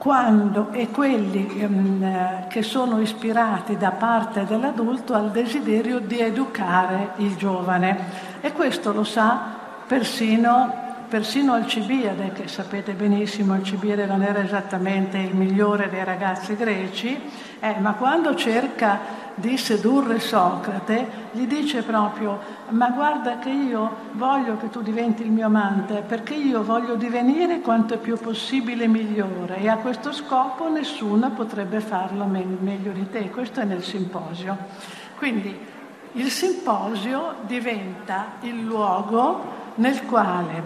[0.00, 7.36] quando e quelli ehm, che sono ispirati da parte dell'adulto al desiderio di educare il
[7.36, 8.38] giovane.
[8.40, 15.34] E questo lo sa persino persino Alcibiade, che sapete benissimo Alcibiade non era esattamente il
[15.34, 17.20] migliore dei ragazzi greci,
[17.60, 22.38] eh, ma quando cerca di sedurre Socrate, gli dice proprio,
[22.70, 27.60] ma guarda che io voglio che tu diventi il mio amante, perché io voglio divenire
[27.60, 33.30] quanto è più possibile migliore e a questo scopo nessuno potrebbe farlo meglio di te.
[33.30, 34.56] Questo è nel simposio.
[35.16, 35.56] Quindi
[36.12, 40.62] il simposio diventa il luogo nel quale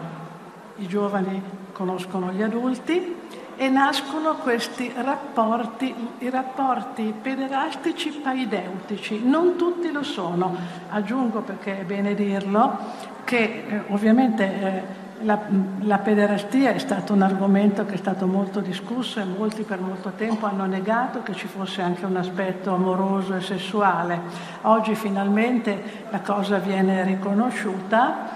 [0.76, 3.22] i giovani conoscono gli adulti
[3.56, 9.22] e nascono questi rapporti, i rapporti pederastici paideutici.
[9.24, 10.56] Non tutti lo sono.
[10.90, 12.78] Aggiungo, perché è bene dirlo,
[13.24, 14.82] che eh, ovviamente eh,
[15.20, 15.38] la,
[15.80, 20.12] la, pederastia è stato un argomento che è stato molto discusso e molti per molto
[20.16, 24.20] tempo hanno negato che ci fosse anche un aspetto amoroso e sessuale.
[24.62, 28.28] Oggi finalmente la cosa viene riconosciuta,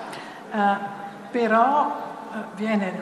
[0.50, 0.96] eh,
[1.30, 2.07] però
[2.54, 3.00] viene,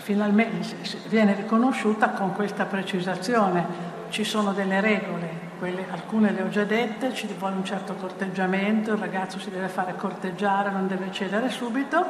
[0.00, 0.76] finalmente
[1.08, 3.88] viene riconosciuta con questa precisazione.
[4.08, 8.92] Ci sono delle regole, quelle, alcune le ho già dette, ci vuole un certo corteggiamento,
[8.92, 12.04] il ragazzo si deve fare corteggiare, non deve cedere subito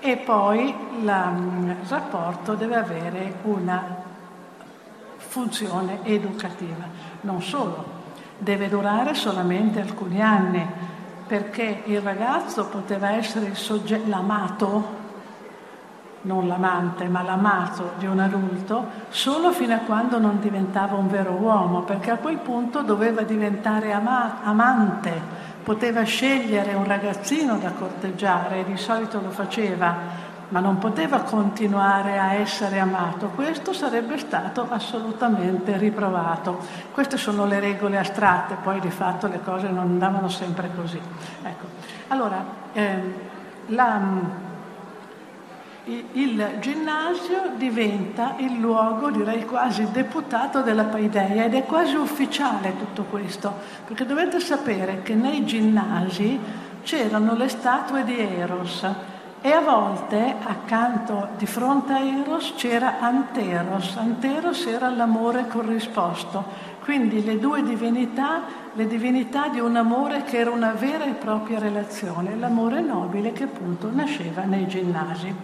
[0.00, 4.08] e poi la, il rapporto deve avere una
[5.16, 6.84] funzione educativa.
[7.22, 7.84] Non solo,
[8.38, 10.66] deve durare solamente alcuni anni,
[11.26, 14.98] perché il ragazzo poteva essere il soggetto, l'amato
[16.22, 21.32] non l'amante, ma l'amato di un adulto, solo fino a quando non diventava un vero
[21.32, 25.12] uomo, perché a quel punto doveva diventare ama- amante,
[25.62, 32.34] poteva scegliere un ragazzino da corteggiare, di solito lo faceva, ma non poteva continuare a
[32.34, 33.28] essere amato.
[33.28, 36.58] Questo sarebbe stato assolutamente riprovato.
[36.92, 41.00] Queste sono le regole astratte, poi di fatto le cose non andavano sempre così.
[41.42, 41.66] Ecco.
[42.08, 43.12] Allora, ehm,
[43.66, 44.00] la,
[46.12, 53.04] il ginnasio diventa il luogo, direi quasi deputato della paideia ed è quasi ufficiale tutto
[53.04, 53.52] questo,
[53.86, 56.38] perché dovete sapere che nei ginnasi
[56.82, 58.86] c'erano le statue di Eros
[59.42, 66.44] e a volte accanto di fronte a Eros c'era Anteros, Anteros era l'amore corrisposto,
[66.82, 68.42] quindi le due divinità,
[68.74, 73.44] le divinità di un amore che era una vera e propria relazione, l'amore nobile che
[73.44, 75.34] appunto nasceva nei ginnasi.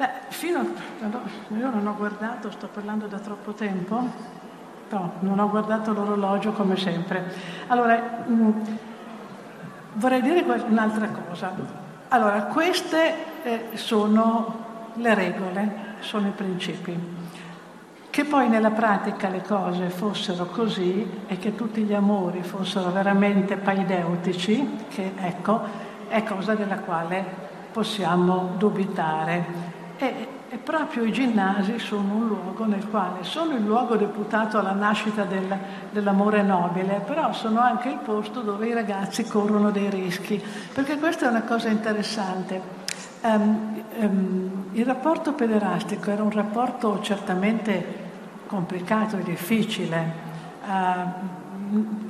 [0.00, 1.54] Beh, fino a...
[1.58, 4.02] Io non ho guardato, sto parlando da troppo tempo?
[4.88, 7.30] No, non ho guardato l'orologio come sempre.
[7.66, 8.50] Allora, mh, mm,
[9.92, 11.52] vorrei dire un'altra cosa.
[12.08, 16.98] Allora, queste eh, sono le regole, sono i principi.
[18.08, 23.58] Che poi nella pratica le cose fossero così e che tutti gli amori fossero veramente
[23.58, 25.60] paideutici, che ecco,
[26.08, 27.22] è cosa della quale
[27.70, 29.79] possiamo dubitare.
[30.02, 34.72] E, e, proprio i ginnasi sono un luogo nel quale sono il luogo deputato alla
[34.72, 35.54] nascita del,
[35.90, 40.42] dell'amore nobile, però sono anche il posto dove i ragazzi corrono dei rischi,
[40.72, 42.78] perché questa è una cosa interessante.
[43.20, 47.84] Um, um, il rapporto pederastico era un rapporto certamente
[48.46, 50.12] complicato e difficile,
[50.66, 52.08] uh,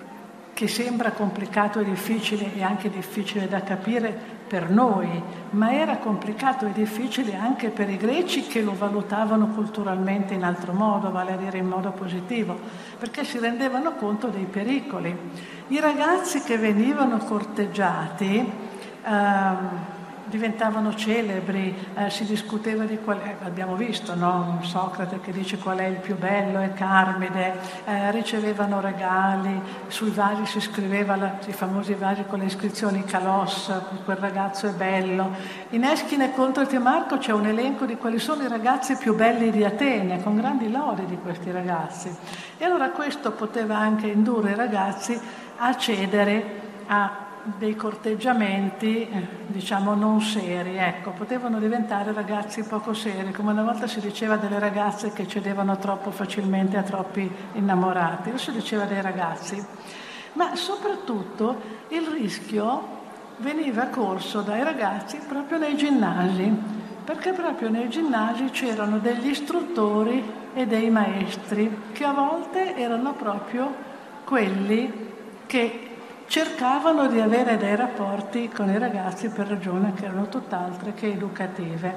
[0.55, 6.67] che sembra complicato e difficile e anche difficile da capire per noi, ma era complicato
[6.67, 11.37] e difficile anche per i greci che lo valutavano culturalmente in altro modo, vale a
[11.37, 12.59] dire in modo positivo,
[12.99, 15.17] perché si rendevano conto dei pericoli.
[15.69, 18.53] I ragazzi che venivano corteggiati,
[19.05, 19.69] ehm,
[20.31, 24.61] diventavano celebri, eh, si discuteva di qual è, abbiamo visto no?
[24.63, 30.47] Socrate che dice qual è il più bello, è Carmide, eh, ricevevano regali, sui vasi
[30.47, 33.71] si scriveva la, i famosi vasi con le iscrizioni Calos,
[34.05, 35.31] quel ragazzo è bello.
[35.71, 39.51] In Eschine contro il Timarco c'è un elenco di quali sono i ragazzi più belli
[39.51, 42.17] di Atene, con grandi lodi di questi ragazzi.
[42.57, 45.21] E allora questo poteva anche indurre i ragazzi
[45.57, 47.29] a cedere a
[47.59, 53.87] dei corteggiamenti, eh, diciamo, non seri, ecco, potevano diventare ragazzi poco seri, come una volta
[53.87, 59.65] si diceva delle ragazze che cedevano troppo facilmente a troppi innamorati, si diceva dei ragazzi.
[60.35, 62.99] Ma soprattutto il rischio
[63.39, 66.53] veniva corso dai ragazzi proprio nei ginnasi,
[67.05, 70.23] perché proprio nei ginnasi c'erano degli istruttori
[70.55, 73.89] e dei maestri che a volte erano proprio
[74.25, 75.09] quelli
[75.47, 75.90] che
[76.31, 81.93] cercavano di avere dei rapporti con i ragazzi per ragioni che erano tutt'altre che educative.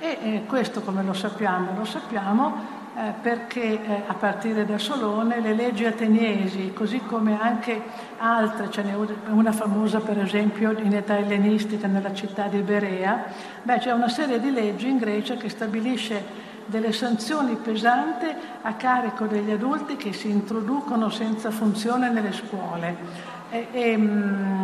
[0.00, 1.70] E eh, questo come lo sappiamo?
[1.76, 2.56] Lo sappiamo
[2.96, 7.80] eh, perché eh, a partire da Solone le leggi ateniesi, così come anche
[8.18, 8.96] altre, ce n'è
[9.28, 13.26] una famosa per esempio in età ellenistica nella città di Berea,
[13.62, 18.26] beh, c'è una serie di leggi in Grecia che stabilisce delle sanzioni pesanti
[18.62, 23.35] a carico degli adulti che si introducono senza funzione nelle scuole.
[23.56, 24.56] E, e, um,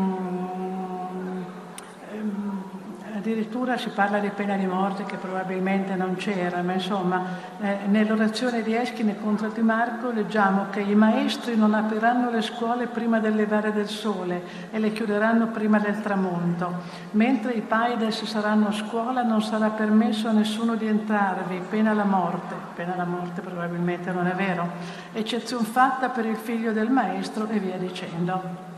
[3.22, 7.24] addirittura si parla di pena di morte che probabilmente non c'era, ma insomma
[7.60, 13.20] eh, nell'orazione di Eschine contro Timarco leggiamo che i maestri non apriranno le scuole prima
[13.20, 16.80] del levare del sole e le chiuderanno prima del tramonto.
[17.12, 22.04] Mentre i paides saranno a scuola non sarà permesso a nessuno di entrarvi, pena la
[22.04, 22.56] morte.
[22.74, 24.68] Pena la morte probabilmente non è vero.
[25.12, 28.71] Eccezione fatta per il figlio del maestro e via dicendo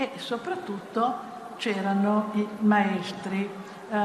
[0.00, 1.14] e soprattutto
[1.58, 3.48] c'erano i maestri.
[3.90, 3.96] Uh,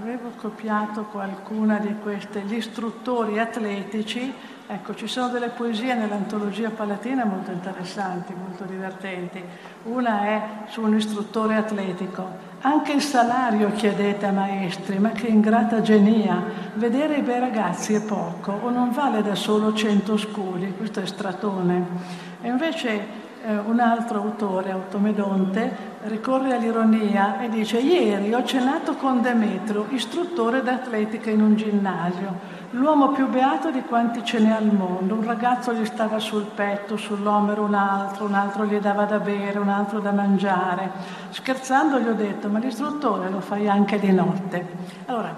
[0.00, 4.32] avevo copiato qualcuna di queste, gli istruttori atletici,
[4.66, 9.42] ecco ci sono delle poesie nell'antologia palatina molto interessanti, molto divertenti.
[9.82, 12.26] Una è su un istruttore atletico,
[12.60, 16.42] anche il salario chiedete a maestri, ma che ingrata genia,
[16.74, 21.06] vedere i bei ragazzi è poco o non vale da solo cento scudi, questo è
[21.06, 22.30] Stratone.
[22.40, 29.20] E invece eh, un altro autore, Automedonte, ricorre all'ironia e dice ieri ho cenato con
[29.20, 32.60] Demetrio, istruttore d'atletica in un ginnasio.
[32.72, 35.14] l'uomo più beato di quanti ce n'è al mondo.
[35.14, 39.58] Un ragazzo gli stava sul petto, sull'omero un altro, un altro gli dava da bere,
[39.58, 40.90] un altro da mangiare.
[41.30, 44.66] Scherzando gli ho detto, ma l'istruttore lo fai anche di notte.
[45.06, 45.34] Allora,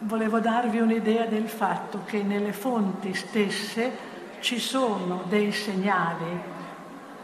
[0.00, 6.52] volevo darvi un'idea del fatto che nelle fonti stesse ci sono dei segnali,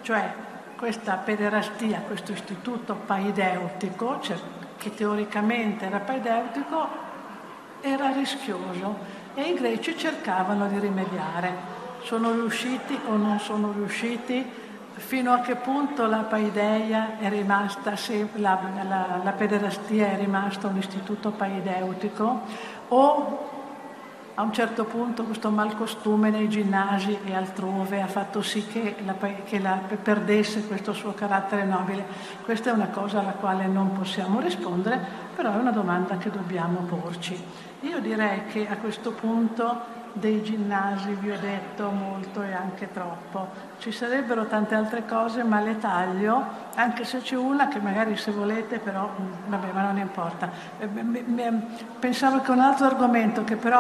[0.03, 0.33] cioè
[0.77, 4.37] questa pederastia, questo istituto paideutico, cioè,
[4.79, 6.89] che teoricamente era paideutico,
[7.83, 8.97] era rischioso
[9.35, 11.79] e i greci cercavano di rimediare.
[12.03, 14.69] Sono riusciti o non sono riusciti?
[14.95, 17.95] Fino a che punto la paideia è rimasta,
[18.37, 22.41] la, la, la pederastia è rimasta un istituto paideutico?
[22.89, 23.60] O
[24.41, 29.15] a un certo punto questo malcostume nei ginnasi e altrove ha fatto sì che la,
[29.45, 32.07] che la perdesse questo suo carattere nobile.
[32.43, 34.99] Questa è una cosa alla quale non possiamo rispondere,
[35.37, 37.39] però è una domanda che dobbiamo porci.
[37.81, 43.49] Io direi che a questo punto dei ginnasi vi ho detto molto e anche troppo.
[43.79, 46.43] Ci sarebbero tante altre cose, ma le taglio,
[46.75, 50.51] anche se c'è una che magari se volete, però mm, vabbè, ma non importa.
[50.79, 50.89] Eh,
[51.99, 53.79] pensavo che un altro argomento che però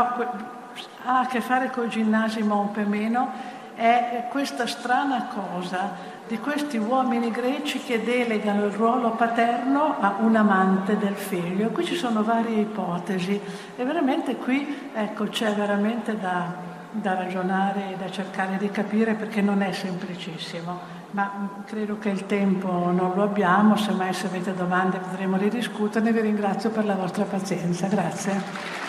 [1.04, 6.09] ha a che fare con i ginnasi ma un po' meno è questa strana cosa
[6.30, 11.70] di questi uomini greci che delegano il ruolo paterno a un amante del figlio.
[11.70, 13.40] Qui ci sono varie ipotesi
[13.74, 16.54] e veramente qui ecco, c'è veramente da,
[16.92, 20.78] da ragionare da cercare di capire perché non è semplicissimo,
[21.10, 26.20] ma credo che il tempo non lo abbiamo, semmai se avete domande potremo ridiscuterne, vi
[26.20, 28.79] ringrazio per la vostra pazienza, grazie.